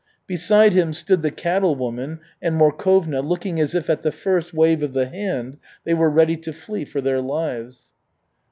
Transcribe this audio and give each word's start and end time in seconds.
Beside 0.25 0.73
him 0.73 0.93
stood 0.93 1.21
the 1.21 1.29
cattle 1.29 1.75
woman 1.75 2.21
and 2.41 2.57
Morkovna 2.59 3.21
looking 3.21 3.59
as 3.59 3.75
if 3.75 3.87
at 3.87 4.01
the 4.01 4.11
first 4.11 4.51
wave 4.51 4.81
of 4.81 4.93
the 4.93 5.07
hand 5.07 5.57
they 5.83 5.93
were 5.93 6.09
ready 6.09 6.35
to 6.37 6.51
flee 6.51 6.85
for 6.85 7.01
their 7.01 7.21
lives. 7.21 7.83